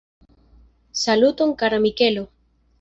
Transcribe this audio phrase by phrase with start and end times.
[1.01, 2.23] Saluton kara Mikelo!